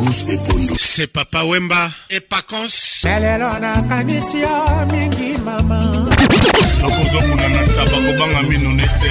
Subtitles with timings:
[0.00, 0.74] Auguste et Pondo.
[0.78, 2.66] C'est Papa Wemba et Pacons.
[3.04, 5.80] lelo nakanisi yo mingi mama
[6.82, 9.10] nakozomona na taba kobanga mino nete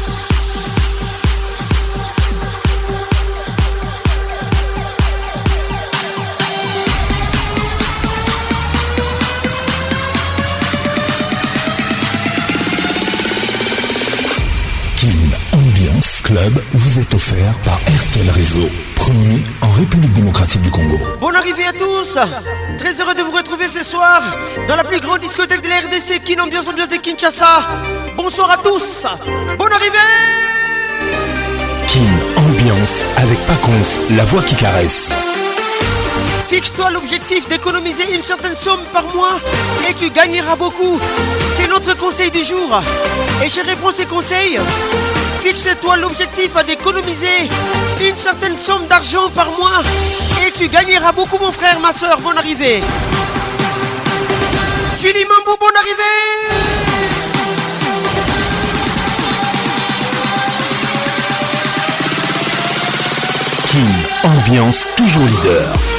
[16.31, 20.97] Club vous est offert par RTL Réseau, premier en République démocratique du Congo.
[21.19, 22.17] Bonne arrivée à tous
[22.77, 24.21] Très heureux de vous retrouver ce soir
[24.65, 27.67] dans la plus grande discothèque de la RDC, Kin Ambiance Ambiance de Kinshasa.
[28.15, 29.05] Bonsoir à tous
[29.57, 29.97] Bonne arrivée
[31.87, 35.11] Kin Ambiance avec Pacons, la voix qui caresse.
[36.51, 39.39] Fixe-toi l'objectif d'économiser une certaine somme par mois
[39.89, 40.99] et tu gagneras beaucoup.
[41.55, 42.77] C'est notre conseil du jour.
[43.41, 44.59] Et je réponds ces conseils.
[45.39, 47.47] Fixe-toi l'objectif d'économiser
[48.01, 49.81] une certaine somme d'argent par mois
[50.45, 52.19] et tu gagneras beaucoup mon frère, ma soeur.
[52.19, 52.83] Bonne arrivée.
[54.99, 56.51] Julie Mambou, bonne arrivée.
[63.71, 65.90] Kin Ambiance toujours leader.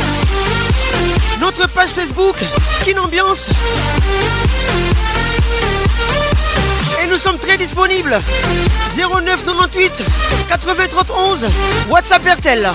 [1.43, 2.37] Notre page Facebook,
[2.85, 3.49] Kin Ambiance.
[7.03, 8.17] Et nous sommes très disponibles.
[8.97, 10.05] 09 98
[10.49, 11.47] 80 30 11
[11.91, 12.71] WhatsApp RTL.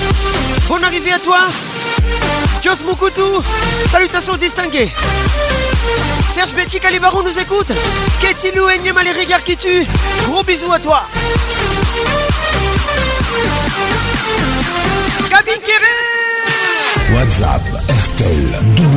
[0.67, 1.47] Bonne arrivée à toi.
[2.61, 3.41] Jos Moukoutou,
[3.89, 4.91] salutations distinguées.
[6.33, 7.72] Serge Betty Calibaron nous écoute.
[8.19, 9.88] Ketilou les regards qui tuent.
[10.25, 11.03] Gros bisous à toi.
[15.29, 15.96] Gabin Kéré
[17.13, 18.51] WhatsApp RTL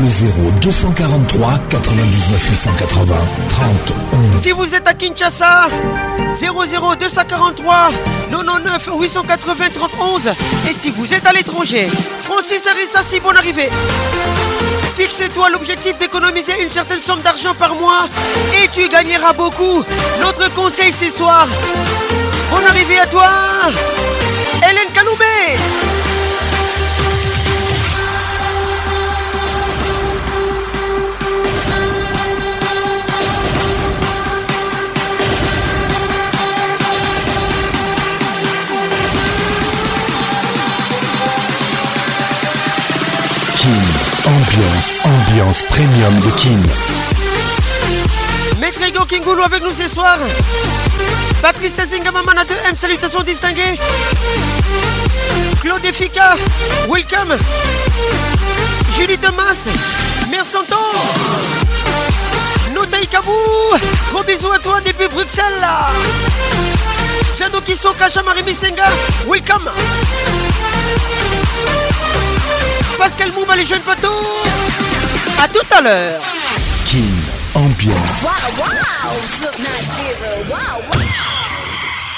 [0.04, 3.15] 00 243 99 880
[3.48, 3.93] 30
[4.32, 4.41] 11.
[4.41, 5.69] Si vous êtes à Kinshasa,
[6.34, 7.91] 00 243
[8.31, 10.28] 99 880 30 11.
[10.69, 11.88] Et si vous êtes à l'étranger,
[12.22, 13.71] Francis Arissassi, bonne arrivée.
[14.97, 18.09] Fixe-toi l'objectif d'économiser une certaine somme d'argent par mois
[18.62, 19.84] et tu gagneras beaucoup.
[20.21, 21.47] Notre conseil ce soir.
[22.50, 23.28] Bonne arrivée à toi,
[24.69, 26.09] Hélène Kaloumé.
[44.52, 46.60] Ambiance, ambiance premium de Kin.
[48.58, 50.18] Maître Ego Kingoulou avec nous ce soir.
[51.40, 53.78] Patrice Zingamamana 2M, salutations distinguées.
[55.60, 56.34] Claude Effica,
[56.88, 57.36] welcome.
[58.96, 59.68] Julie Thomas,
[60.30, 60.76] Mersanto.
[62.74, 63.32] Notaï Kabou,
[64.12, 65.68] gros bisous à toi depuis Bruxelles.
[67.40, 68.84] Jado Kisoka, Jean-Marie Missenga,
[69.26, 69.70] welcome.
[72.98, 74.42] Pascal Mouba, les jeunes poteaux.
[75.42, 76.20] À tout à l'heure.
[76.84, 76.98] Kin
[77.54, 78.26] Ambiance.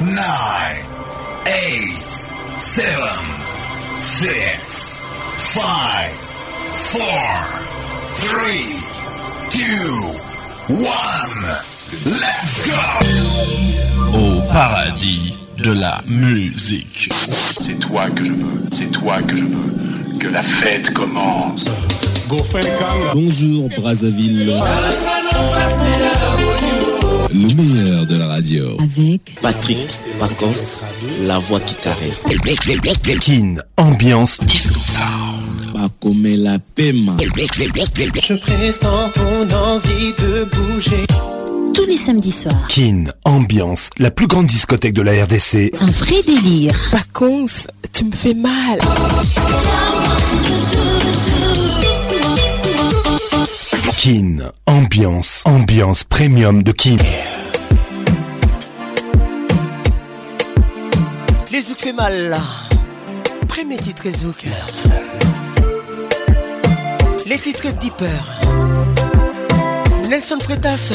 [0.00, 0.14] 9,
[1.44, 2.28] 8,
[2.60, 2.84] 7,
[4.00, 4.96] 6,
[5.38, 5.62] 5,
[6.92, 7.02] 4,
[8.16, 8.48] 3,
[9.50, 9.64] 2,
[10.68, 10.84] 1.
[12.04, 12.78] Let's go!
[14.16, 17.10] Au paradis de la musique.
[17.60, 20.18] C'est toi que je veux, c'est toi que je veux.
[20.20, 21.68] Que la fête commence.
[23.14, 24.52] Bonjour Brazzaville.
[27.32, 28.76] Le meilleur de la radio.
[28.78, 29.78] Avec Patrick
[30.20, 30.84] Pacos,
[31.26, 32.26] la voix qui caresse.
[33.20, 34.78] Kin, ambiance disco
[35.72, 37.16] Pas comme la paiement.
[37.18, 41.06] Je pressens ton envie de bouger.
[41.72, 42.68] Tous les samedis soirs.
[42.68, 45.72] Kin, ambiance, la plus grande discothèque de la RDC.
[45.80, 46.74] Un vrai délire.
[46.92, 48.78] Paconce, tu me fais mal.
[53.86, 56.96] Kin, ambiance, ambiance premium de Kin.
[61.52, 62.40] Les Zouk fait mal là.
[63.46, 64.44] Premier titre Zouk.
[67.28, 68.40] Les titres Deeper.
[70.08, 70.92] Nelson Freitas,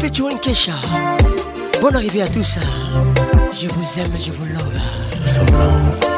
[0.00, 0.72] featuring Kesha.
[1.80, 2.58] Bonne arrivée à tous.
[3.52, 6.15] Je vous aime, je vous love.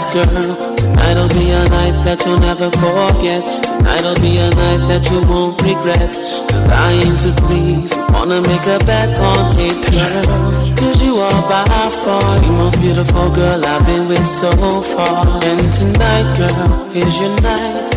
[0.00, 0.76] Relax, girl.
[0.76, 3.42] Tonight'll be a night that you'll never forget.
[3.64, 6.10] Tonight'll be a night that you won't regret.
[6.50, 7.92] Cause I aim to please.
[8.12, 10.76] Wanna make a bet on it, girl.
[10.76, 11.64] Cause you are by
[12.04, 14.50] far the most beautiful girl I've been with so
[14.94, 15.26] far.
[15.44, 17.94] And tonight, girl, is your night.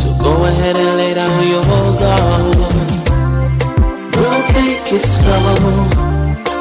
[0.00, 1.64] So go ahead and lay down your
[1.98, 2.56] guard.
[4.16, 5.88] We'll take it slow.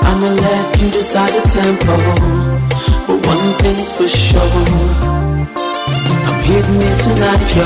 [0.01, 2.48] I'ma let you decide the tempo.
[3.09, 4.39] But one thing's for sure.
[6.29, 7.65] I'm hitting it tonight, yo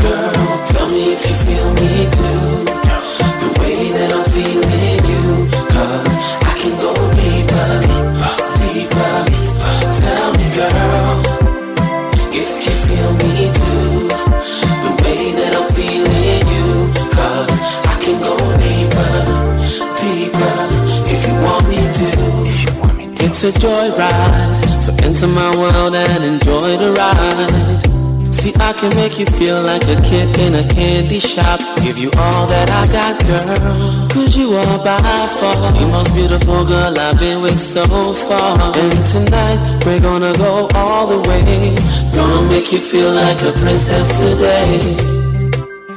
[0.00, 0.32] Girl,
[0.72, 2.64] tell me if you feel me too.
[3.42, 5.24] The way that I'm feeling you
[5.68, 6.37] Cause
[23.48, 28.34] a joyride, so enter my world and enjoy the ride.
[28.34, 31.60] See, I can make you feel like a kid in a candy shop.
[31.82, 34.08] Give you all that I got, girl.
[34.10, 34.98] Cause you are by
[35.38, 37.84] far the most beautiful girl I've been with so
[38.28, 38.58] far.
[38.76, 41.74] And tonight, we're gonna go all the way.
[42.14, 44.68] Gonna make you feel like a princess today.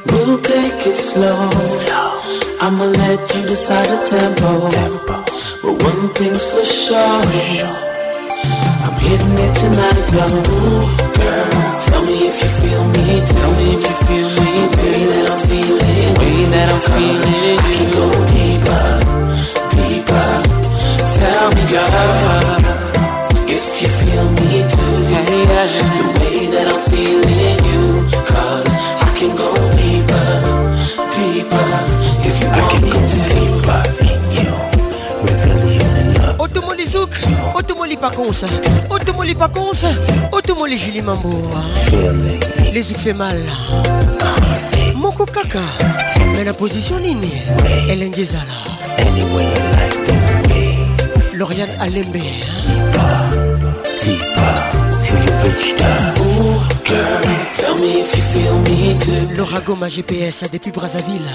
[0.08, 1.50] We'll take it slow.
[2.62, 4.70] I'ma let you decide the tempo.
[4.70, 5.31] tempo.
[5.62, 6.98] But one thing's for sure
[8.86, 10.26] I'm hitting it tonight, yo
[11.18, 11.50] Girl,
[11.86, 15.26] tell me if you feel me Tell me if you feel me The way that
[15.32, 17.58] I'm feeling the way that I'm feeling.
[17.58, 18.86] I can go deeper,
[19.76, 20.30] deeper.
[21.16, 21.88] Tell me, girl
[23.48, 24.98] If you feel me too.
[25.14, 26.01] Hey, yeah.
[38.02, 38.46] Paconce,
[38.90, 39.86] Automoli Paconce,
[40.32, 41.30] Automoli Julie Mambo.
[42.74, 43.38] Les fait mal.
[44.96, 45.60] Moko Kaka,
[46.36, 47.32] mais la position nini
[47.88, 48.44] Elengezala.
[51.34, 52.22] Lauriane Alembe.
[57.54, 59.36] Tell me if you feel me too.
[59.38, 61.30] Laura Goma GPS depuis Brazzaville.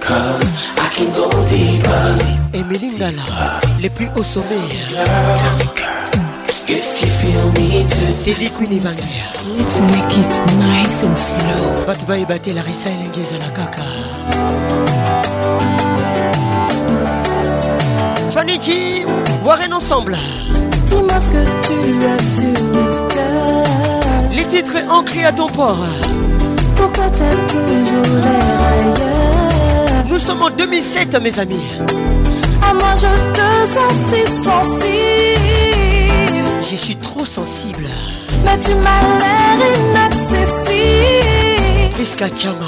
[0.00, 3.22] Cause Et Melingala,
[3.80, 4.46] les plus hauts sommets.
[6.66, 8.12] If you feel me too.
[8.12, 9.04] C'est les Queen Evanger.
[9.56, 11.86] Let's make it nice and slow.
[11.86, 13.82] Batuba et Baté, Larissa et Lengeza la Kaka.
[18.32, 19.06] Fanny G,
[19.44, 20.16] Warren ensemble.
[20.86, 21.78] Dis-moi ce que tu
[22.08, 24.32] as sur le cœur.
[24.32, 25.78] Les titres ancrés à ton port.
[26.74, 29.37] Pourquoi t'as toujours l'air ailleurs?
[30.08, 31.62] Nous sommes en 2007, mes amis.
[32.62, 36.48] À moi, je te sens si sensible.
[36.70, 37.84] Je suis trop sensible.
[38.44, 39.56] Mais tu m'as l'air
[39.90, 41.92] inaccessible.
[41.92, 42.66] Priska Chama?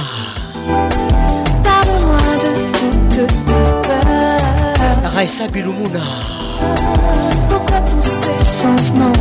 [1.65, 2.53] Parle-moi de
[3.15, 5.11] toute ta peur.
[5.15, 6.07] Raissa Bilumuna.
[7.49, 9.19] Pourquoi tous ces changements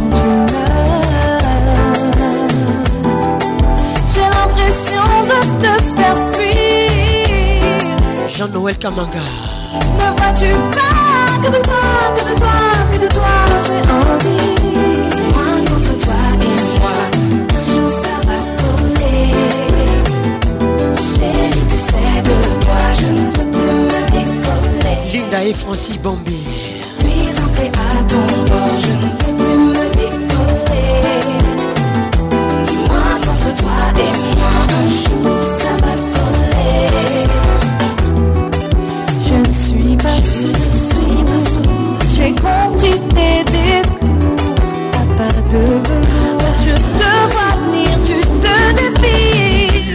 [8.40, 9.20] Jean-Noël Kamanga.
[9.74, 12.58] Ne vois-tu pas que de toi, que de toi,
[12.94, 14.56] que de toi j'ai envie
[15.10, 16.98] Dis-moi contre toi et moi,
[17.54, 19.36] un jour ça va coller
[20.96, 26.69] Chérie, tu sais de toi, je ne peux plus me décoller Linda et Francis Bambi.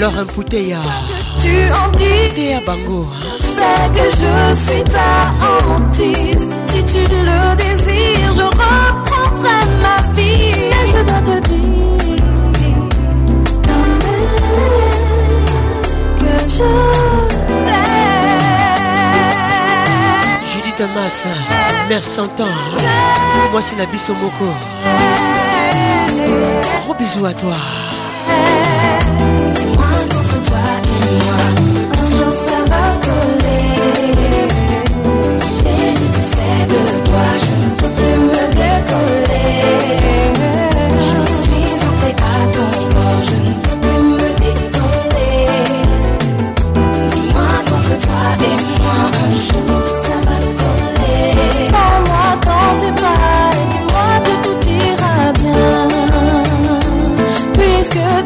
[0.05, 0.83] Laure Pouteya.
[1.41, 2.29] Tu en dis.
[2.35, 3.09] Théa Bango.
[3.57, 4.35] C'est que je
[4.65, 5.13] suis ta
[5.67, 6.49] hantise.
[6.67, 10.57] Si tu le désires, je reprendrai ma vie.
[10.79, 12.21] Et je dois te dire.
[13.67, 14.37] Quand même
[16.19, 16.71] que je
[17.65, 18.45] t'aime.
[20.53, 21.17] Judith Thomas,
[21.89, 22.53] mère Santan.
[23.53, 24.53] Moi, c'est Nabiso Moko.
[26.85, 27.57] Gros bisous à toi.
[31.19, 31.74] Toi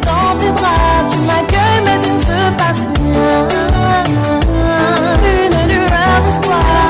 [0.01, 4.05] Dans tes bras tu m'accueilles mais il ne se passe rien
[5.23, 6.88] Une lueur d'espoir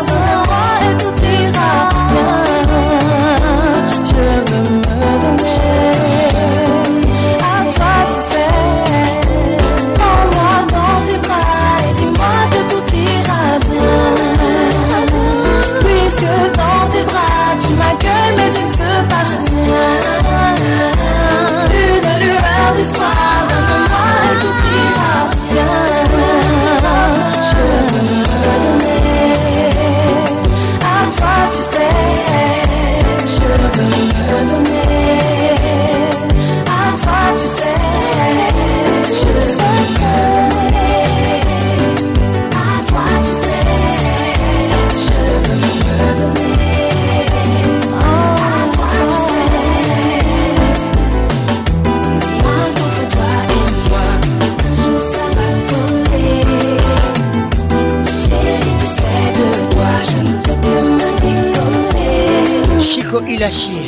[63.50, 63.79] Chico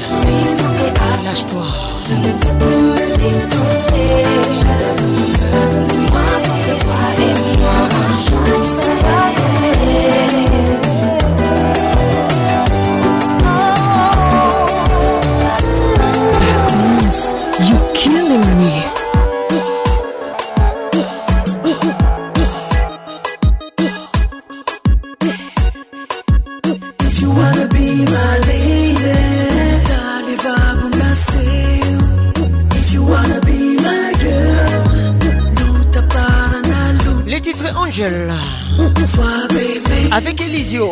[40.11, 40.91] Avec Elisio.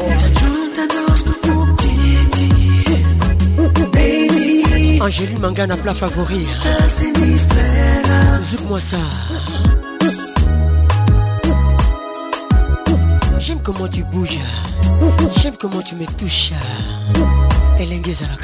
[5.02, 6.46] Angéline Mangana, plat favori.
[8.42, 8.98] Zouk-moi ça.
[13.40, 14.40] J'aime comment tu bouges.
[15.42, 16.52] J'aime comment tu me touches.
[17.80, 18.38] Elenguez à la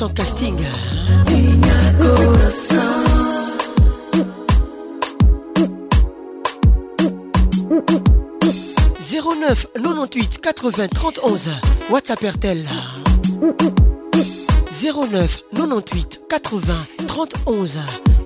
[0.00, 0.56] Son casting.
[2.00, 3.04] coração.
[8.98, 11.50] 09 98 80 31
[11.90, 12.64] WhatsApp RTL
[14.80, 17.66] 09 98 80 31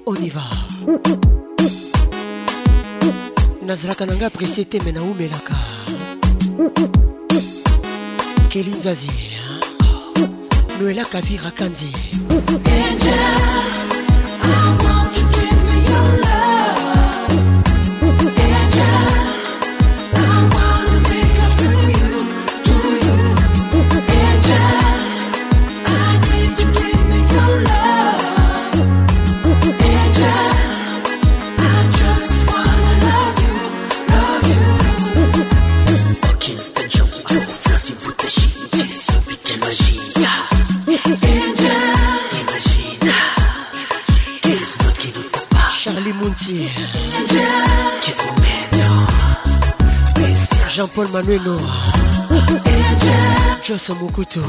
[0.06, 0.42] on y va
[3.66, 5.54] nazalaka na nga apprécie te me naumelaka
[8.48, 9.43] kelinzazi
[10.80, 11.92] noela kavira kanzi
[12.66, 13.14] Angel,
[14.42, 16.63] I want you, give me your love.
[50.74, 51.56] Jean-Paul Manuelo
[53.62, 54.42] Joss Mokuto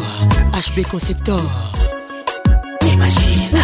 [0.54, 1.40] HB Conceptor.
[2.82, 3.62] Imagina.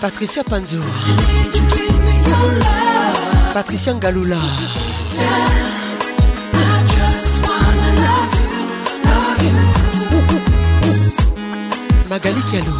[0.00, 0.78] Patricia Panzo.
[3.52, 4.38] Patricia Ngalula
[12.18, 12.74] Magali Kialou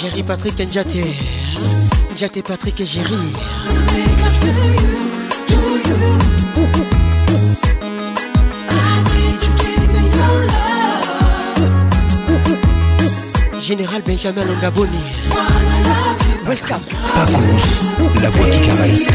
[0.00, 1.04] Jerry Patrick Njate
[2.14, 3.14] Njate Patrick et Jerry.
[13.60, 14.88] Général Benjamin Longaboni.
[16.46, 16.80] Welcome.
[17.14, 19.08] Pacons, la voix qui caresse.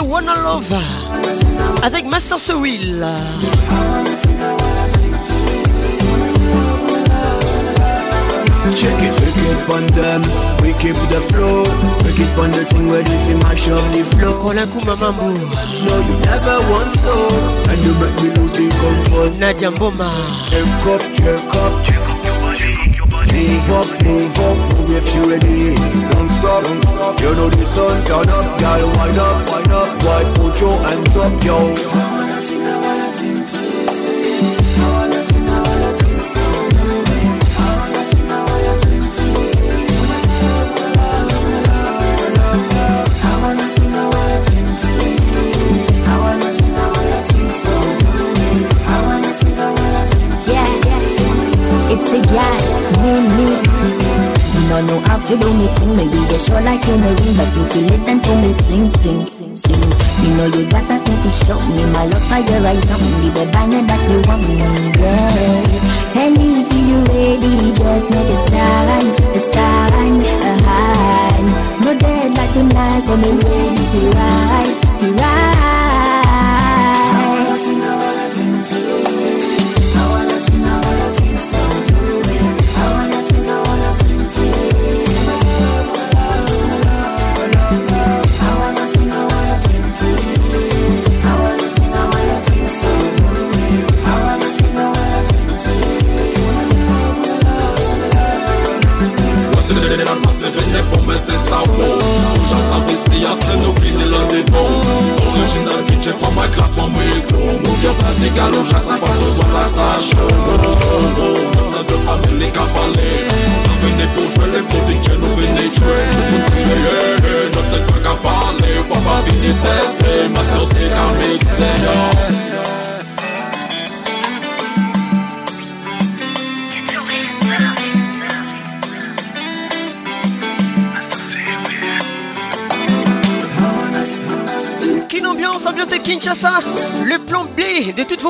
[0.00, 0.64] Les titres Wanna Love
[1.82, 3.04] avec Master Will.
[8.74, 10.22] Check it, wicked on them,
[10.62, 11.64] we keep the flow.
[12.04, 14.40] Wicked on the thing where if you mash up the flow.
[14.40, 15.28] Colin Kuma Mambo.
[15.28, 17.14] No, you never want so,
[17.68, 19.38] and you make me the comfort.
[19.38, 20.08] Nadia Mboma.
[20.50, 21.72] Check up, check up.
[23.32, 25.74] Move up, move up, move if you ready.
[26.10, 27.20] Don't stop.
[27.20, 29.98] You know the sun turn up, girl, wind up, wind up.
[30.00, 32.29] Boy, put your hands up, yo.
[56.70, 59.26] Like in the ring, but if you listen to me sing, sing,
[59.58, 59.82] sing.
[60.22, 61.82] You know you got to show me.
[61.90, 62.98] My love for you right now.
[63.22, 64.54] The way banger that you want me,
[65.02, 66.22] yeah.
[66.22, 71.46] And if you ready, just make a sign, a sign, a hand.
[71.82, 75.49] No dead like tonight, coming ready to ride, to ride.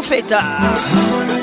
[0.00, 1.39] confeitar.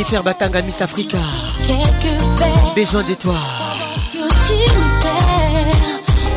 [0.00, 1.18] Jennifer Batanga Miss Africa.
[2.74, 3.34] Besoin de toi.
[4.10, 5.76] que tu me perds.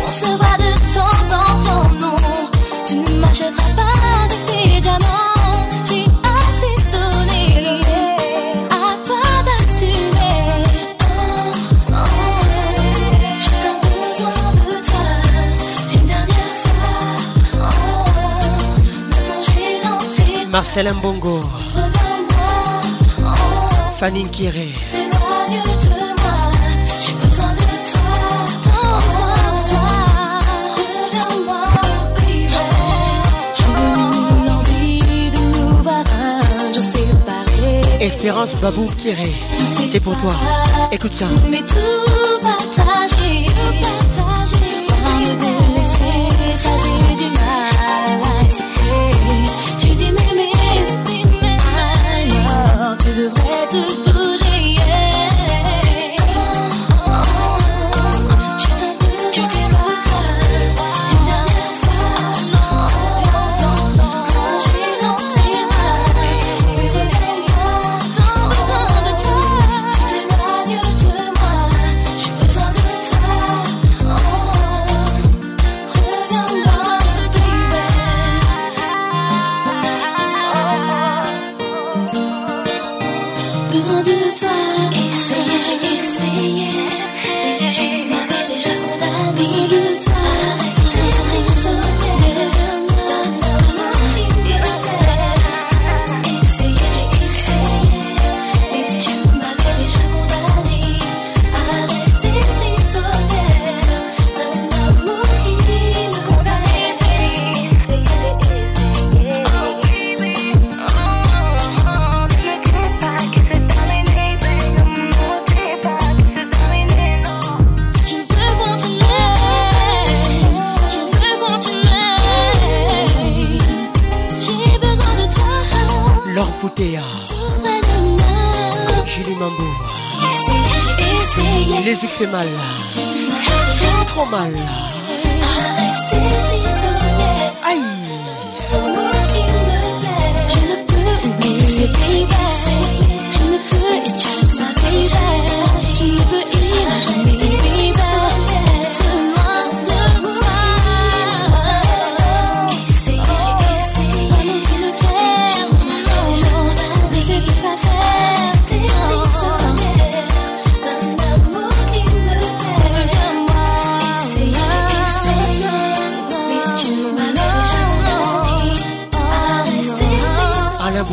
[0.06, 2.18] On se voit de temps en temps, non.
[2.86, 5.64] Tu ne m'achèteras pas de tes diamants.
[5.86, 7.80] J'ai assez donné.
[8.70, 10.66] À toi d'assumer.
[11.00, 11.54] Oh,
[11.90, 11.96] oh.
[13.40, 15.08] J'ai tant besoin de toi.
[15.94, 17.62] Une dernière fois.
[17.62, 18.10] Oh,
[19.08, 21.40] me plonger dans tes Marcel Mbongo.
[24.04, 24.26] Fanny
[36.82, 37.82] séparés.
[38.02, 39.32] Espérance Babou Kéré,
[39.74, 40.34] c'est pour toi.
[40.92, 41.28] Écoute ça.
[41.28, 43.48] Tout partager,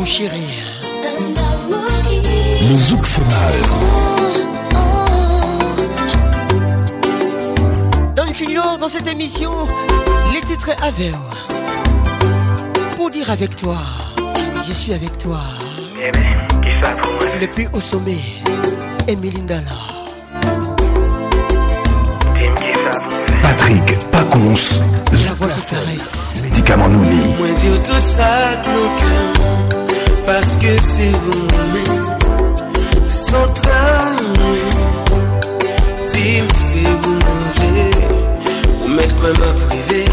[0.05, 0.23] qui
[2.69, 3.53] Le zouk fait mal.
[8.15, 9.51] Don Junior dans cette émission,
[10.33, 11.15] les titres Aveo.
[12.95, 13.77] Pour dire avec toi,
[14.67, 15.39] je suis avec toi.
[17.39, 18.17] Le plus au sommet,
[19.07, 19.43] Emily.
[23.41, 24.55] Patrick Pacons,
[25.25, 26.35] La voix qui caresse.
[26.41, 27.35] médicament Nouni.
[27.37, 28.61] Moi dire tout ça
[30.25, 32.17] Parce que c'est vous-même
[33.07, 34.61] Sans travail
[36.13, 37.91] Dis-moi si vous m'enlevez
[38.85, 40.05] Ou mettre quoi m'a privé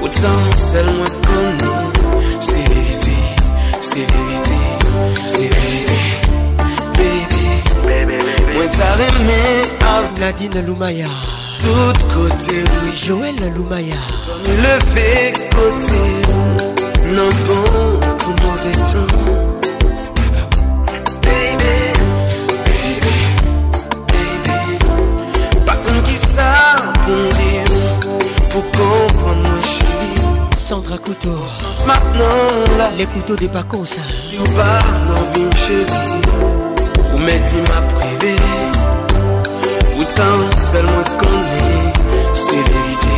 [0.00, 1.72] Pourtant seul moi connais
[2.40, 3.16] C'est vérité,
[3.80, 4.58] c'est vérité,
[5.26, 5.98] c'est vérité.
[6.94, 7.46] Baby,
[8.54, 9.42] moi t'as aimé
[9.80, 11.06] à Nadine Lumaya.
[11.62, 12.92] tout côté oui.
[12.96, 14.00] Joël Lumaya.
[14.46, 16.02] Levé côté
[17.14, 19.12] Non bon comme mauvais temps
[21.22, 21.72] Baby,
[22.74, 23.10] baby,
[24.08, 24.78] baby.
[25.66, 26.52] Pas comme qui ça
[27.04, 27.70] pour dire
[28.50, 30.20] Pour comprendre moi chérie
[30.56, 31.40] Sandra Couteau.
[31.86, 32.90] Maintenant là.
[32.96, 33.96] Les couteaux des vacances.
[34.14, 35.84] Si ou pas l'envie me chérie
[37.14, 38.36] Ou metti ma privé
[39.96, 41.92] Pourtant seul moi connais
[42.34, 43.16] C'est vérité,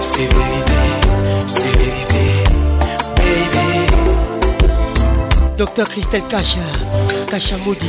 [0.00, 0.53] c'est vérité,
[5.56, 6.58] Docteur Christelle Kacha.
[7.30, 7.86] Kacha Moudi.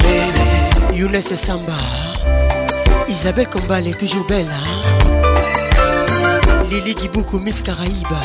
[0.00, 1.72] baby Younes Samba.
[3.08, 4.46] Isabelle Combal est toujours belle.
[4.50, 4.82] Hein?
[6.68, 8.20] Lily Gibuku Miss Caraïba.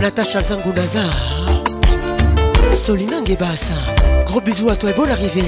[0.00, 1.04] Natacha Zangunaza.
[2.74, 3.74] Solina Ngebasa.
[4.26, 5.44] Gros bisous à toi et bonne arrivée.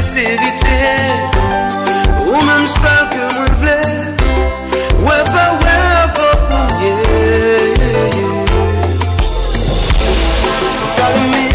[0.00, 0.78] Toute sincérité
[2.26, 2.40] Ou
[10.96, 11.48] T'as aimé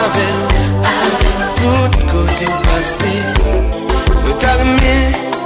[0.00, 0.44] avec
[0.84, 3.14] Avec tout côté passé.
[4.40, 4.96] T'as aimé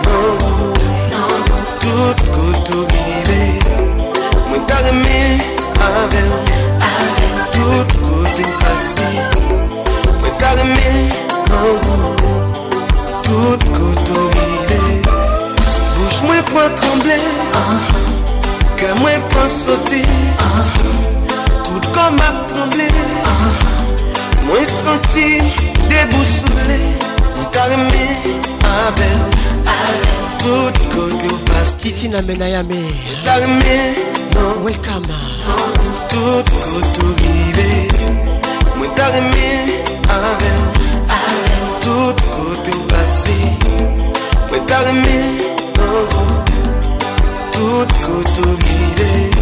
[0.04, 0.28] non
[1.12, 1.32] non
[1.80, 2.78] Tout côté
[4.48, 5.38] Moi t'as aimé
[5.80, 6.28] avec
[8.60, 9.00] pase
[10.20, 11.08] Mwen ta reme
[11.50, 12.07] nan Tout
[17.08, 17.78] pran tremble
[18.76, 20.02] Ke mwen sote
[21.64, 22.88] Tout kom ap tremble
[24.46, 25.26] Mwen senti
[25.88, 26.78] deboussoule
[27.36, 28.04] Mwen ta reme
[28.74, 29.18] avel
[30.42, 32.82] Tout kote ou pase Titi na menayame
[34.62, 35.24] Mwen nan
[36.08, 37.70] Tout koto rive
[38.76, 39.48] Mwen ta reme
[40.18, 40.60] avel
[41.80, 43.38] Tout kote ou pase
[44.50, 44.62] Mwen
[47.58, 49.37] tout kotokile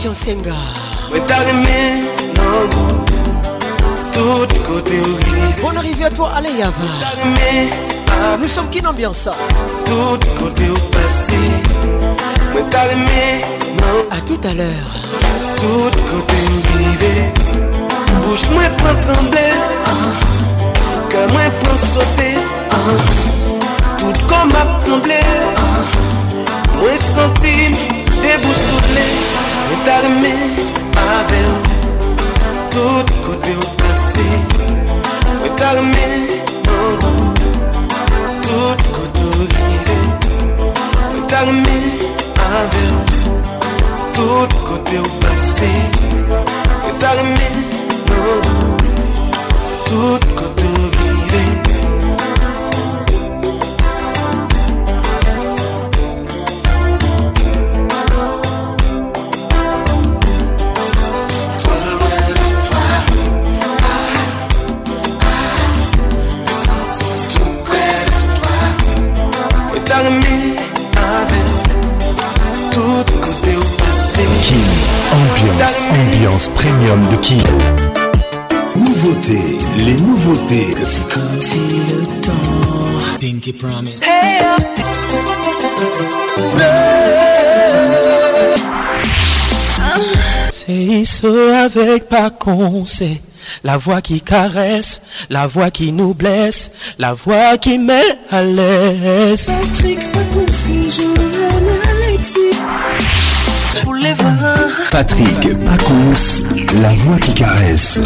[0.00, 0.56] Christian Senga.
[1.10, 2.68] Mwen ta reme nan
[4.12, 9.28] Tout kote ou rive Bonne arrivée à toi Allez Ta reme Nous sommes qui ambiance.
[9.84, 11.36] Tout kote ou pase
[12.54, 13.26] Mwen ta reme
[13.76, 14.90] nan À tout à l'heure.
[15.60, 17.32] Tout kote ou rive
[18.24, 19.44] Bouche mwen pran tremble
[21.12, 22.30] Ke mwen pran sote
[23.98, 25.20] Tout kom ap tremble
[26.80, 27.68] Mwen senti
[28.22, 29.39] deboussoule
[29.70, 30.32] Mwen ta reme
[31.14, 31.52] avel
[32.70, 34.24] Tout kote ou pase
[35.40, 36.06] Mwen ta reme
[47.54, 47.70] nan
[49.86, 50.79] Tout kote
[76.60, 77.42] premium de King.
[78.76, 80.68] Nouveautés, les nouveautés.
[80.86, 84.00] C'est comme si le temps Pinky Promise
[90.52, 93.20] C'est ce avec pas qu'on sait.
[93.64, 99.46] La voix qui caresse, la voix qui nous blesse, la voix qui met à l'aise.
[99.46, 100.46] Patrick Pacons,
[100.88, 103.19] Johan Alexis.
[104.02, 104.32] Les voir.
[104.90, 106.42] Patrick Pacons,
[106.80, 108.00] la voix qui caresse.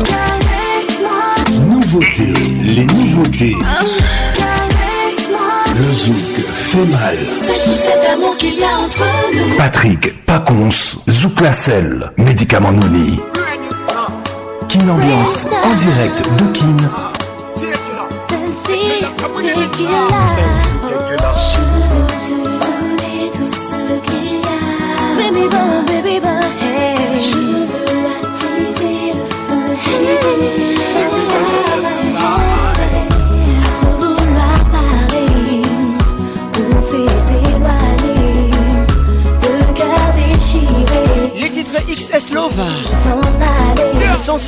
[1.69, 3.57] Nouveautés, les nouveautés.
[5.77, 7.17] Le zouk fait mal.
[7.41, 9.05] C'est tout cet amour qu'il y a entre
[9.35, 9.57] nous.
[9.57, 13.21] Patrick Pacons, Zouk Lassel, médicament Nouni.
[14.69, 16.77] Kin Ambiance, en direct de Kin.
[18.29, 18.81] Celle-ci,
[21.37, 21.54] c'est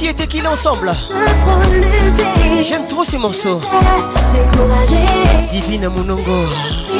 [0.09, 0.92] et Tequila ensemble.
[0.92, 3.61] Trop lutter, J'aime trop ces morceaux.
[5.51, 5.88] Divine
[6.87, 6.99] Qui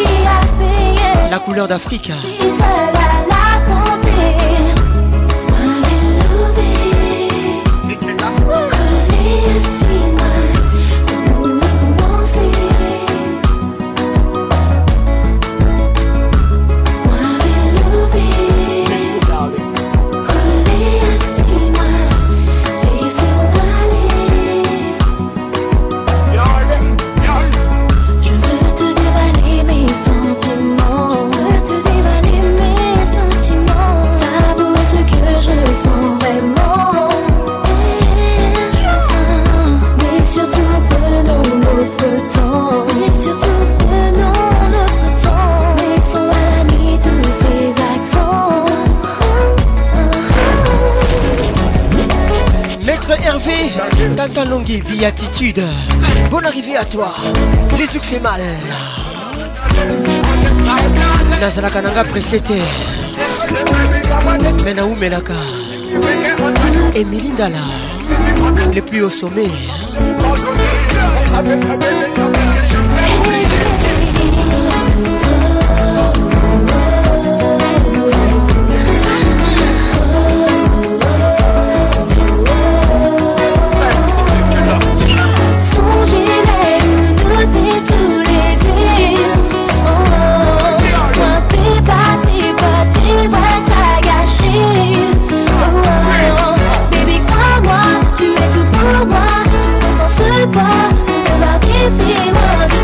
[0.59, 1.31] payé.
[1.31, 2.11] La couleur d'Afrique
[9.37, 9.86] days.
[54.37, 55.63] Tata Longhi, Beatitude
[56.31, 57.15] Bonne arrivée à toi.
[57.79, 58.43] Les zouk fait mal.
[61.41, 62.61] Nazalaka nanga presete
[64.63, 65.33] me naumelaka
[66.95, 67.65] emili ndala.
[68.75, 69.49] Le plus au sommet
[101.89, 102.76] It's game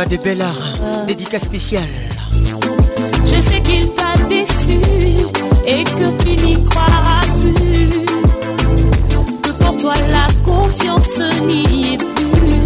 [0.00, 0.54] Diva de Bellar,
[1.06, 1.82] dédicace spéciale.
[3.24, 4.78] Je sais qu'il t'a déçu
[5.66, 7.90] et que tu n'y croiras plus.
[9.42, 12.62] Que pour toi la confiance n'y est plus.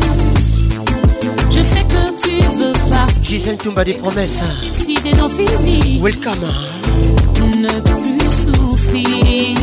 [1.51, 3.23] Je sais que tu veux pas partir.
[3.23, 4.38] Gisèle Toumba des promesses.
[4.40, 4.68] Hein.
[4.70, 6.01] Si des non finis.
[6.01, 6.35] Welcome.
[6.44, 7.47] Hein.
[7.59, 9.57] Ne plus souffrir.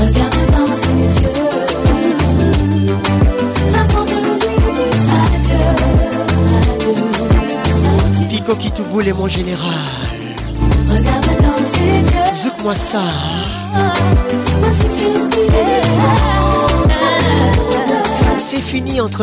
[0.00, 0.37] Regarde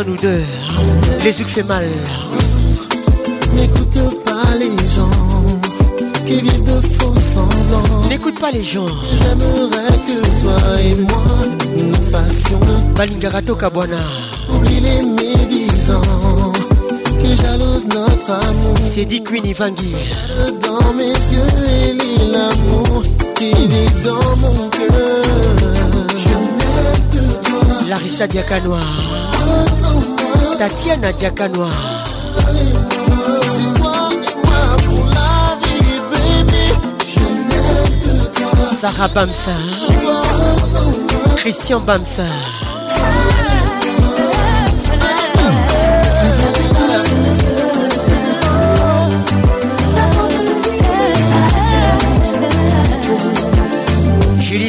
[0.04, 0.44] nous deux.
[1.24, 1.88] Les yeux fait mal.
[3.56, 5.10] N'écoute pas les gens
[6.26, 8.08] qui vivent de faux semblants.
[8.10, 8.86] N'écoute pas les gens.
[9.22, 11.24] J'aimerais que toi et moi
[11.78, 12.60] nous fassions.
[12.96, 13.98] Balingarato Kabwana.
[14.52, 16.25] Oublie les médisants
[17.46, 18.76] qui jalousent notre amour.
[18.78, 19.96] C'est dit Queen Ivangi.
[20.62, 23.04] Dans mes yeux, et lit l'amour
[23.36, 25.24] qui vit dans mon cœur.
[26.18, 27.90] Je n'aime que toi.
[27.90, 28.80] Larissa Diakanoa.
[30.58, 31.70] Tatiana Diakanoa.
[38.80, 39.52] Sarah Bamsa.
[41.38, 42.24] Christian Bamsa.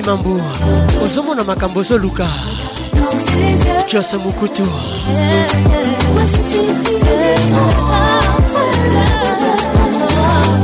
[0.07, 0.41] mambu
[1.05, 2.27] ozomona makambo ozoluka
[3.89, 4.63] jose mokutu.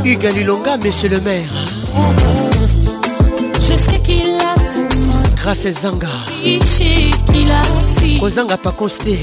[0.05, 1.49] Hugue alilonga monsieur le maire.
[5.37, 6.09] Grâce ezanga
[8.21, 9.19] kozanga paconste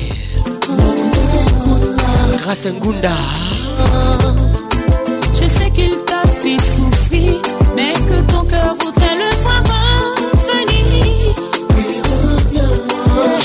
[2.43, 3.11] grâce ngunda.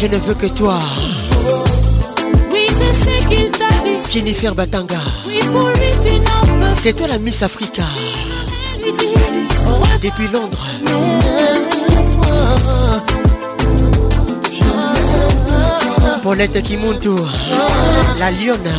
[0.01, 0.79] Je ne veux que toi.
[2.53, 4.13] Oui, je sais qu'il t'a dit.
[4.13, 4.99] Jennifer Batanga.
[5.27, 7.83] Oui, pour lui, tu n'en peux C'est toi la Miss Africa.
[8.83, 9.19] lui dire.
[10.03, 10.67] Depuis Londres.
[16.23, 17.11] Paulette Kimuntu.
[18.19, 18.71] La Lionne.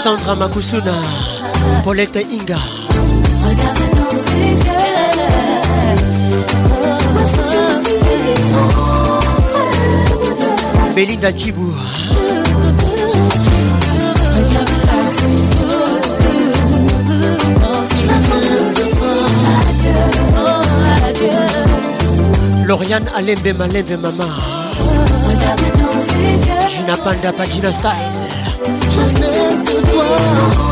[0.00, 0.94] Sandra Makusuna.
[1.84, 2.56] Paulette Inga.
[10.94, 11.74] Belinda Djibou.
[22.66, 24.24] Lauriane Alembe Malembe Mama.
[26.70, 28.30] Gina Panda Pagina Style.
[29.72, 30.69] de toi.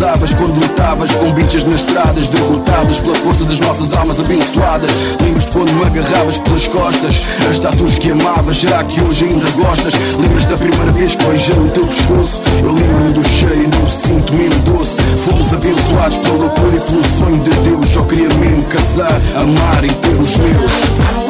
[0.00, 4.90] Arrasavas quando lutavas Com bichas nas estradas Derrotadas pela força das nossas almas abençoadas
[5.20, 9.94] Lembras-te quando me agarravas pelas costas As tatuas que amavas, será que hoje ainda gostas?
[10.18, 12.40] Lembras da primeira vez que beijei o teu pescoço?
[12.62, 17.04] Eu lembro-me do cheiro e do sinto mesmo doce Fomos abençoados pela loucura e pelo
[17.18, 21.29] sonho de Deus Só queria mesmo casar, amar e ter os meus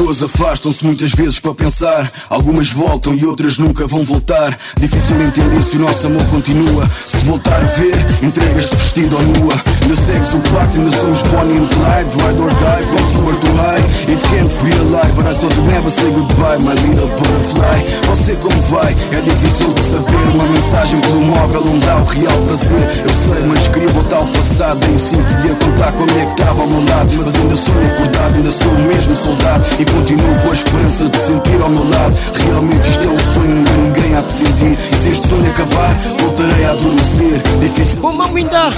[0.00, 2.10] As pessoas afastam-se muitas vezes para pensar.
[2.28, 4.58] Algumas voltam e outras nunca vão voltar.
[4.78, 6.88] Difícil entender se o nosso amor continua.
[7.06, 11.58] Se voltar a ver, entregas-te vestido ou nua Ainda segues o pacto, ainda somos Bonnie
[11.58, 13.82] and Clyde Ride or die, from sewer to high.
[14.12, 17.78] It can't be a lie, but I thought you'd never say goodbye My little butterfly,
[18.06, 18.96] você como vai?
[19.12, 23.02] É difícil de saber, uma mensagem pelo móvel Não dá o real prazer.
[23.02, 24.80] Eu sei, mas queria voltar ao passado.
[24.86, 27.10] Nem sinto de contar como é que estava ao meu lado.
[27.16, 29.64] Mas ainda sou acordado, ainda sou o mesmo soldado.
[29.78, 33.64] E continuo com a esperança de sentir ao meu lado Realmente isto é um sonho
[33.64, 38.12] que ninguém há de sentir E se este sonho acabar, voltarei a adormecer Difícil Bon
[38.12, 38.70] Mamwinda,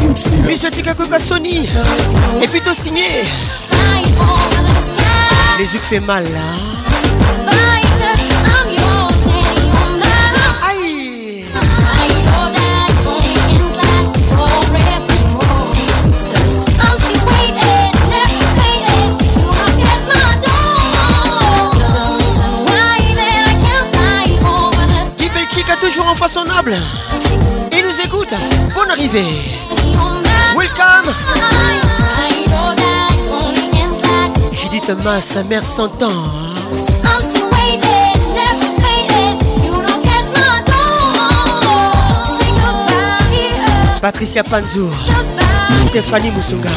[0.47, 1.69] Misatika Kokasoni.
[2.43, 3.23] Et puis t'as signé.
[5.59, 6.82] Les yeux fait mal là.
[26.13, 26.77] Infaçonnable.
[27.73, 28.35] Il nous écoute.
[28.75, 29.25] Bonne arrivée.
[30.55, 31.11] Welcome.
[34.53, 36.11] Judith Mas, sa mère s'entend.
[44.03, 44.91] Patricia Panzo.
[45.89, 46.69] Stéphanie Moussunga.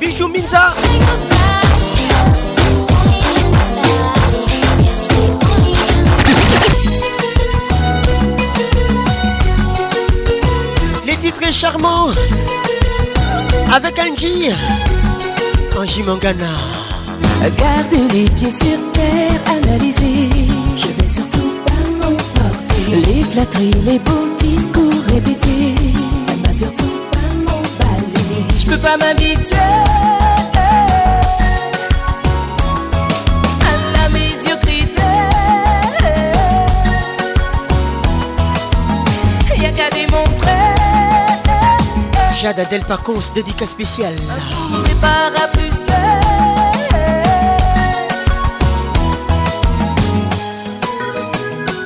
[0.00, 0.74] Bijou Minza.
[11.52, 12.10] Charmants.
[13.70, 14.50] Avec Angie.
[15.78, 16.46] Angie Mangana.
[17.58, 20.30] Garder les pieds sur terre, analyser.
[20.76, 23.04] Je vais surtout pas m'emporter.
[23.04, 25.74] Les flatteries, les beaux discours répétés.
[26.26, 28.46] Ça va surtout pas m'emballer.
[28.68, 30.21] peux pas m'habituer
[42.42, 44.16] Jade Adel Pacons, dédicace spéciale.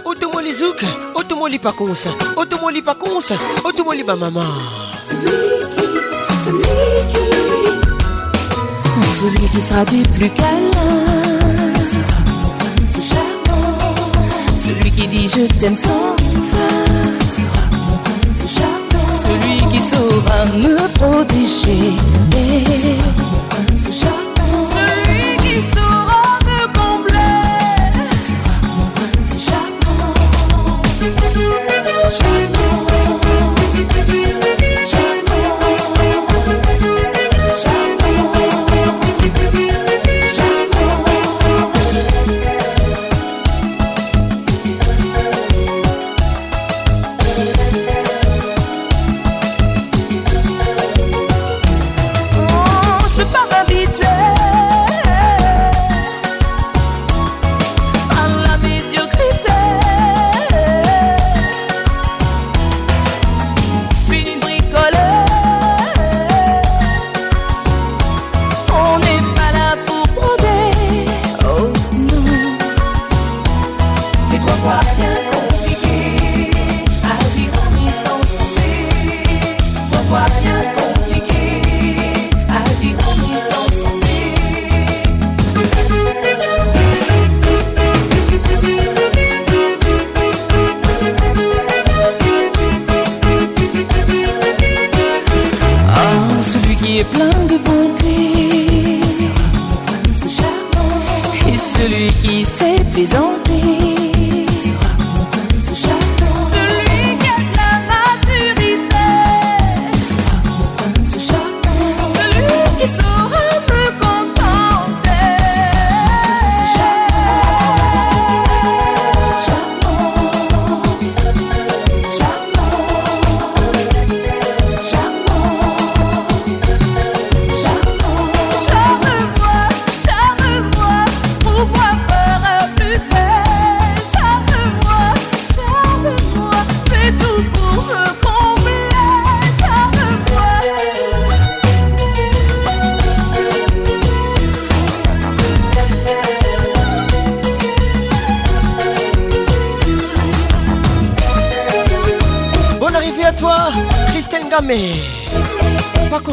[0.07, 0.82] Automoli Zouk,
[1.14, 3.34] Automoli Pacons, Automoli Pacons,
[3.64, 4.40] Automoli ma maman.
[6.42, 6.62] Celui
[9.04, 11.04] qui, celui qui sera du plus câlin
[11.78, 13.94] sera mon prince charmant.
[14.57, 16.16] Celui qui dit je t'aime sans
[16.50, 16.86] fin
[19.76, 21.92] Celui qui saura me protéger
[22.72, 22.96] sera
[23.32, 23.45] mon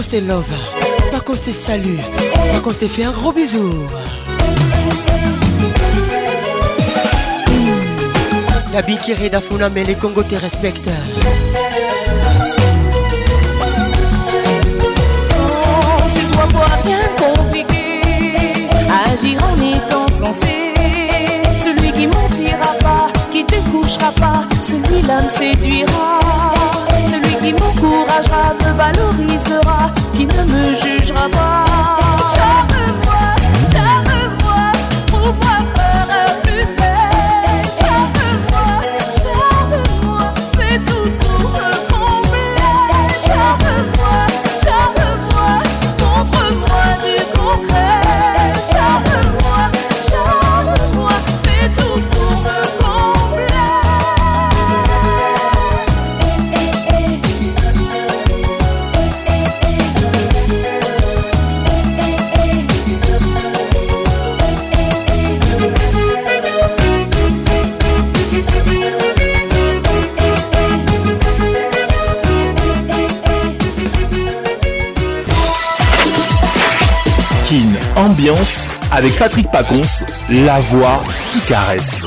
[0.04, 0.45] Contre, t'es love.
[1.12, 1.97] Par contre, t'es salut.
[2.51, 3.74] Par t'es fait un gros bisou.
[8.74, 10.89] La Bikiri d'Afuna, mais les Congo te respectent.
[16.08, 18.01] C'est trois fois bien compliqué.
[19.06, 20.74] Agir en étant censé.
[21.64, 26.20] Celui qui mentira pas, qui te couchera pas, celui-là me séduira.
[27.43, 31.65] Qui m'encouragera, me valorisera, qui ne me jugera pas.
[32.33, 33.23] Charme-moi,
[33.69, 34.71] charme-moi,
[35.07, 35.82] trouve-moi
[78.14, 79.82] Ambiance avec Patrick Pacons,
[80.30, 81.01] la voix
[81.32, 82.05] qui caresse.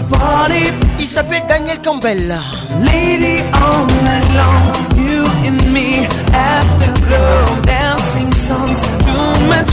[0.00, 0.72] Party.
[0.98, 2.34] Il s'appelle Daniel Campbell.
[2.84, 9.72] Lady all night long, you and me at the club, dancing songs, too much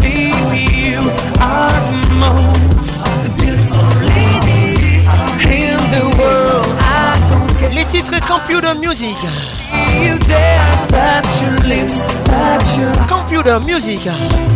[0.00, 0.66] baby.
[0.74, 1.00] You
[1.40, 5.04] are the most the beautiful lady
[5.48, 6.66] in the world.
[6.80, 9.16] I don't get Les titres Computer Music.
[10.02, 14.00] you there, touch your lips, touch your Computer Music.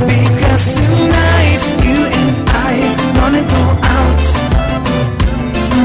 [0.07, 4.44] Because tonight you and I gonna go out.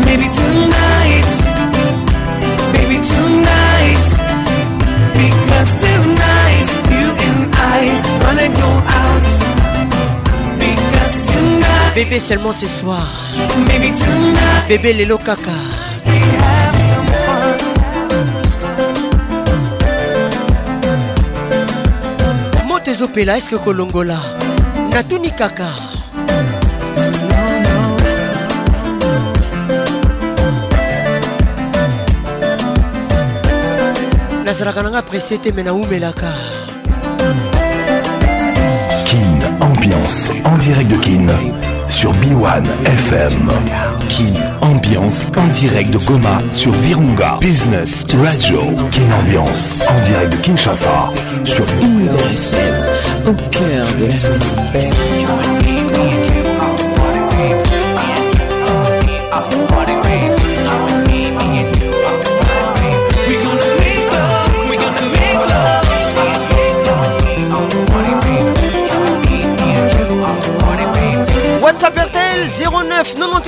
[0.06, 1.30] Maybe tonight,
[2.74, 4.06] baby tonight.
[5.20, 7.82] Because tonight you and I
[8.24, 8.70] gonna go
[9.02, 9.28] out.
[10.60, 13.06] Because tonight, Bébé seulement ce soir.
[13.68, 15.52] baby tonight Bébé Lelo Kaka.
[16.06, 17.58] we have some fun.
[22.68, 24.18] moto ezopela eske kolongola
[24.94, 25.68] natuni kaka
[34.50, 36.26] nazalaka nanga presse te me naumelaka
[39.06, 41.28] Kin Ambiance en direct de Kin
[41.88, 43.52] sur B1 FM.
[44.10, 48.62] Kin Ambiance en direct de Goma sur Virunga Business Radio.
[48.90, 51.10] Kin Ambiance en direct de Kinshasa
[51.46, 51.66] sur
[53.28, 54.18] Au cœur de la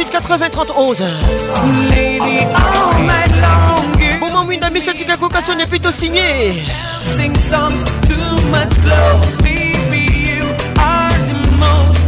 [0.05, 4.69] 09 98 80 31 Lady all night long, you Moment Winda
[5.59, 6.53] est plutôt signé
[7.15, 10.05] sing songs, too much love, baby.
[10.27, 10.43] You
[10.79, 12.07] are the most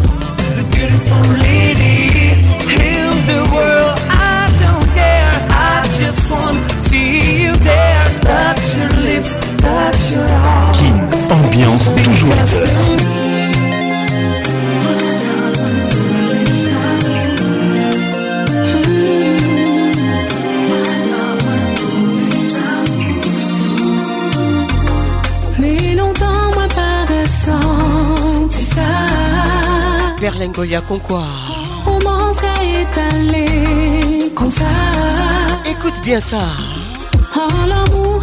[0.58, 2.38] the beautiful lady
[2.70, 3.98] in the world.
[4.10, 8.06] I don't care, I just want to see you there.
[8.22, 10.76] Touch your lips, touch your heart.
[10.78, 10.98] Kin
[11.32, 13.13] Ambiance toujours
[30.24, 31.22] Berlingolia Concours
[31.84, 34.64] Romance allé comme ça.
[35.70, 36.38] Écoute bien ça.
[37.36, 38.22] Oh, l'amour.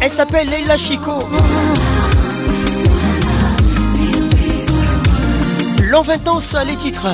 [0.00, 1.18] Elle s'appelle Leila Chico.
[5.82, 7.08] L'an 20 ans ça les titres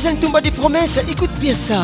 [0.00, 1.82] Gisèle Toumba des promesses Écoute bien ça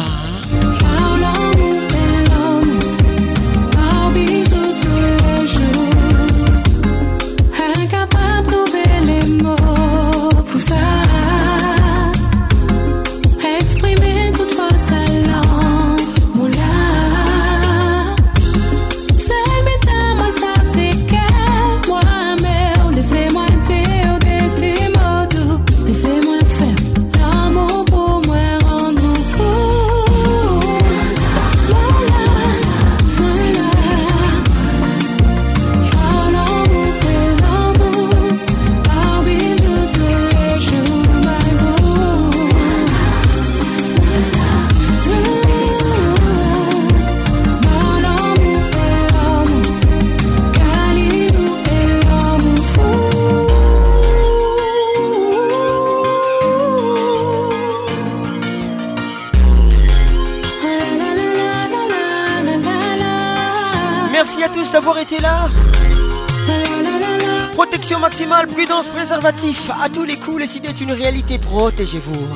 [67.54, 69.70] Protection maximale, prudence, préservatif.
[69.82, 72.28] À tous les coups, les idées est une réalité, protégez-vous.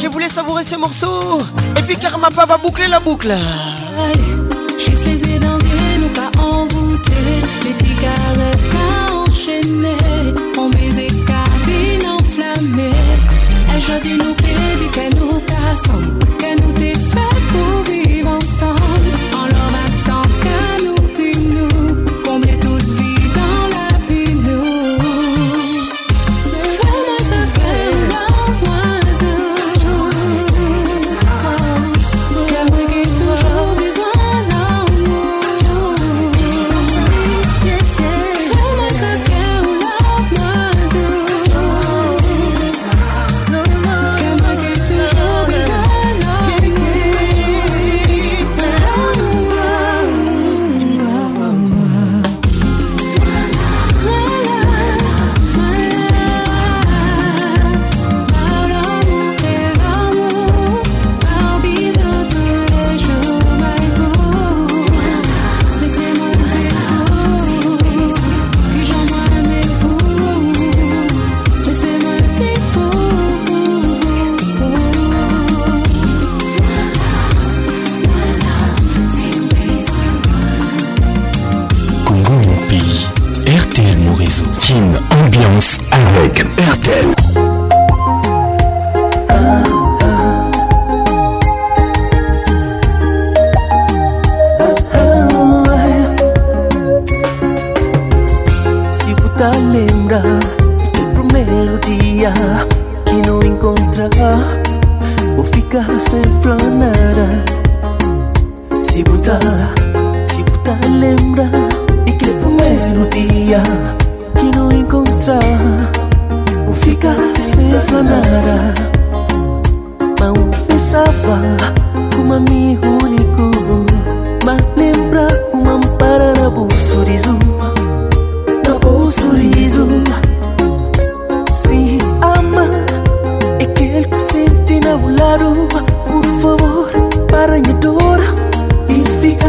[0.00, 1.38] Je voulais savourer ces morceaux
[1.78, 3.32] Et puis Karmapa va boucler la boucle.
[4.78, 7.10] Juste les les nous pas envoûtés
[7.64, 9.96] Les petits caresses qu'à enchaîner
[10.58, 12.90] On baiser cabine enflammée
[13.76, 15.90] Aujourd'hui nous prédit qu'elle nous casse
[16.38, 18.03] Qu'elle nous défait pour vivre?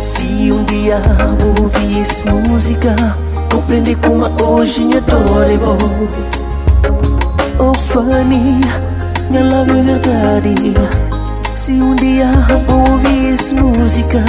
[0.00, 1.00] se um dia
[1.58, 2.94] ouvis música?
[3.54, 6.08] compreende como hoje é adorable.
[7.58, 8.60] Oh, Fanny,
[9.30, 10.74] minha love verdade.
[11.54, 12.26] Se um dia
[12.68, 14.24] ouvis música,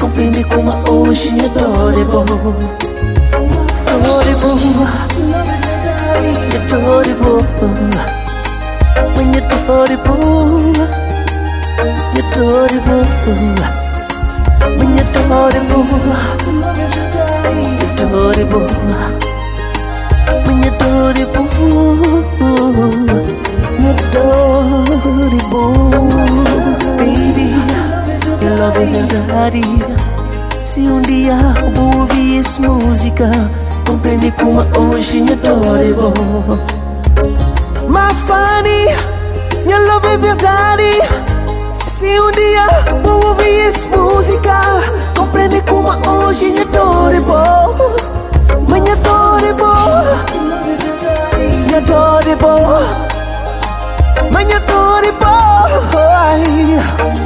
[0.00, 2.24] compreende como hoje é adorable.
[3.88, 4.56] Adorable,
[6.56, 7.42] adorable,
[9.16, 10.72] when you're adorable,
[12.14, 13.81] you're adorable.
[14.62, 15.84] When you're adorable
[17.92, 18.68] Adorable
[20.44, 21.46] When you're adorable
[24.92, 25.72] Adorable
[26.96, 27.48] Baby
[28.40, 29.66] Your love is your daddy
[30.64, 31.36] Se um dia
[31.74, 33.30] vou ouvir essa música
[33.86, 36.12] Compreende como hoje me adorable
[37.88, 38.86] My funny
[39.68, 41.21] Your love is your daddy
[42.02, 42.66] Se um dia
[43.06, 44.60] eu ouvir essa música.
[45.16, 47.76] Compreender como hoje minha dor é bom.
[48.68, 50.02] Minha dor é bom.
[51.64, 53.12] Minha dor é bom.
[54.34, 55.54] Minha dor é boa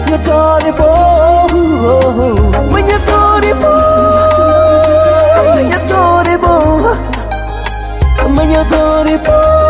[0.04, 1.46] Minha dor é boa
[2.70, 4.28] Minha dor é boa
[5.56, 6.98] Minha dor é boa
[8.28, 9.65] Minha dor é boa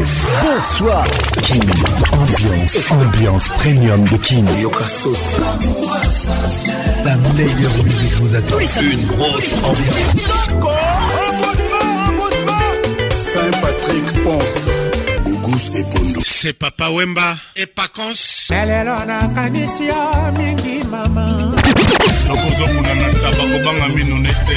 [0.00, 0.26] caresse.
[0.42, 1.04] Bonsoir.
[1.42, 1.60] Kin,
[2.12, 4.44] ambiance, ambiance premium de Kin.
[7.04, 8.58] La meilleure musique vous attend.
[8.58, 9.96] Une grosse ambiance.
[13.32, 14.66] Saint-Patrick Ponce.
[15.24, 16.20] Bougous et Pondo.
[16.24, 18.12] C'est Papa Wemba et Pacons.
[18.50, 19.94] lelelo nakanisi yo
[20.36, 21.52] mingi mama
[22.28, 24.56] nakozokuna na ntaba kobanga mino nete